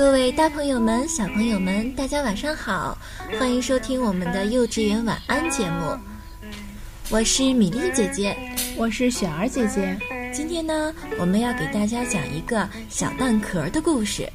[0.00, 2.96] 各位大朋友们、小朋友们，大家晚上好！
[3.38, 5.94] 欢迎收听我们的幼稚园晚安节目。
[7.10, 8.34] 我是米粒姐姐，
[8.78, 9.94] 我是雪儿姐姐。
[10.32, 14.26] 今天呢，我们要给大家讲一个小蛋壳的故事。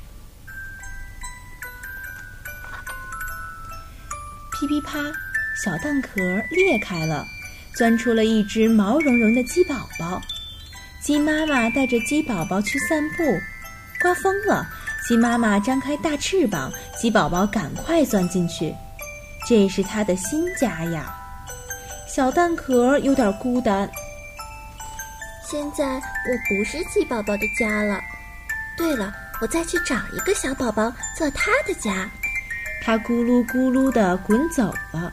[4.52, 5.00] 噼噼啪，
[5.64, 6.22] 小蛋壳
[6.52, 7.26] 裂开了，
[7.74, 10.22] 钻出了一只毛茸茸的鸡宝宝。
[11.02, 13.24] 鸡妈妈带着鸡宝宝去散步，
[14.00, 14.70] 刮风了。
[15.08, 18.74] 鸡妈妈张开大翅膀，鸡宝宝赶快钻进去。
[19.48, 21.16] 这是它的新家呀。
[22.08, 23.88] 小蛋壳有点孤单。
[25.48, 28.02] 现在我不是鸡宝宝的家了。
[28.76, 32.10] 对了，我再去找一个小宝宝做他的家。
[32.82, 35.12] 它咕噜咕噜地滚走了。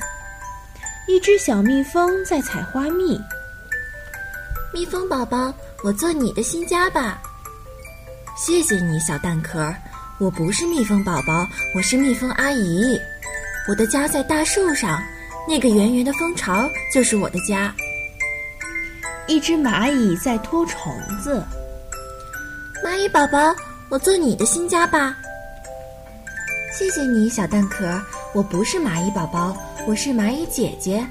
[1.07, 3.21] 一只小蜜蜂在采花蜜。
[4.73, 5.53] 蜜蜂宝宝，
[5.85, 7.21] 我做你的新家吧。
[8.45, 9.73] 谢谢你，小蛋壳。
[10.19, 11.47] 我不是蜜蜂宝宝，
[11.77, 12.99] 我是蜜蜂阿姨。
[13.69, 15.01] 我的家在大树上，
[15.47, 17.73] 那个圆圆的蜂巢就是我的家。
[19.29, 21.41] 一只蚂蚁在拖虫子。
[22.85, 23.55] 蚂蚁宝宝，
[23.89, 25.17] 我做你的新家吧。
[26.77, 27.97] 谢谢你，小蛋壳。
[28.35, 29.57] 我不是蚂蚁宝宝，
[29.87, 31.07] 我是蚂蚁姐姐。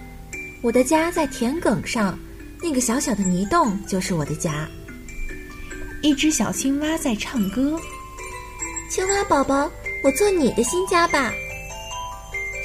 [0.62, 2.20] 我的家在田埂上，
[2.62, 4.68] 那个小小的泥洞就是我的家。
[6.02, 7.80] 一只小青蛙在唱歌。
[8.90, 9.70] 青蛙宝宝，
[10.04, 11.32] 我做你的新家吧。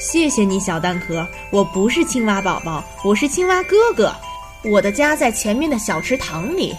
[0.00, 1.26] 谢谢你，小蛋壳。
[1.52, 4.14] 我不是青蛙宝宝，我是青蛙哥哥。
[4.64, 6.74] 我的家在前面的小池塘里。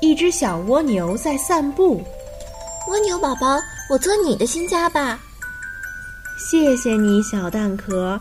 [0.00, 2.02] 一只小蜗牛在散步。
[2.88, 3.58] 蜗牛宝宝，
[3.88, 5.18] 我做你的新家吧。
[6.50, 8.20] 谢谢你，小蛋壳。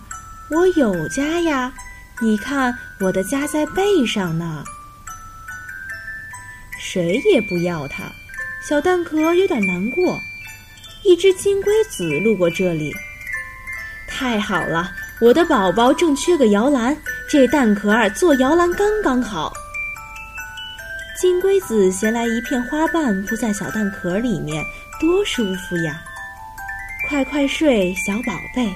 [0.52, 1.74] 我有家呀，
[2.22, 4.64] 你看我的家在背上呢。
[6.96, 8.04] 谁也不要它，
[8.66, 10.18] 小蛋壳有点难过。
[11.04, 12.90] 一只金龟子路过这里，
[14.08, 16.96] 太好了，我的宝宝正缺个摇篮，
[17.30, 19.52] 这蛋壳儿做摇篮刚刚好。
[21.20, 24.64] 金龟子衔来一片花瓣铺在小蛋壳里面，
[24.98, 26.02] 多舒服呀！
[27.10, 28.74] 快快睡，小宝贝。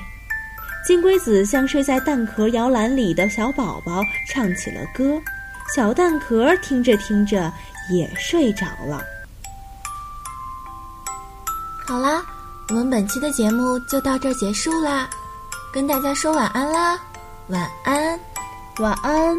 [0.85, 5.21] 金龟子向睡在蛋壳摇篮里的小宝宝唱起了歌，
[5.75, 7.51] 小蛋壳听着听着。
[7.91, 9.03] 也睡着了。
[11.87, 12.23] 好啦，
[12.69, 15.09] 我们本期的节目就到这儿结束啦，
[15.73, 16.99] 跟大家说晚安啦，
[17.47, 18.19] 晚安，
[18.77, 19.35] 晚安。